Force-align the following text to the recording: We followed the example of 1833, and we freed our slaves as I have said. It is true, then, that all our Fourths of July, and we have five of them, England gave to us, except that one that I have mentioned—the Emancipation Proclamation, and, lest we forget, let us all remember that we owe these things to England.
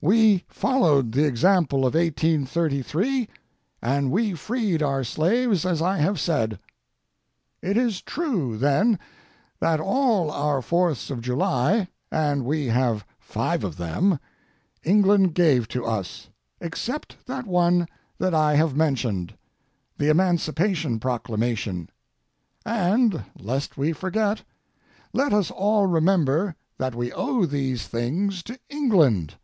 We 0.00 0.44
followed 0.48 1.12
the 1.12 1.24
example 1.26 1.80
of 1.80 1.94
1833, 1.94 3.28
and 3.80 4.10
we 4.10 4.34
freed 4.34 4.82
our 4.82 5.02
slaves 5.04 5.64
as 5.64 5.80
I 5.80 5.96
have 5.98 6.20
said. 6.20 6.58
It 7.62 7.76
is 7.78 8.02
true, 8.02 8.58
then, 8.58 8.98
that 9.60 9.80
all 9.80 10.30
our 10.30 10.60
Fourths 10.60 11.10
of 11.10 11.22
July, 11.22 11.88
and 12.10 12.44
we 12.44 12.66
have 12.66 13.06
five 13.18 13.64
of 13.64 13.78
them, 13.78 14.18
England 14.84 15.34
gave 15.34 15.68
to 15.68 15.86
us, 15.86 16.28
except 16.60 17.24
that 17.26 17.46
one 17.46 17.86
that 18.18 18.34
I 18.34 18.56
have 18.56 18.76
mentioned—the 18.76 20.08
Emancipation 20.08 20.98
Proclamation, 20.98 21.88
and, 22.64 23.24
lest 23.38 23.78
we 23.78 23.92
forget, 23.92 24.42
let 25.14 25.32
us 25.32 25.50
all 25.50 25.86
remember 25.86 26.56
that 26.78 26.94
we 26.94 27.10
owe 27.12 27.46
these 27.46 27.86
things 27.86 28.42
to 28.44 28.58
England. 28.68 29.36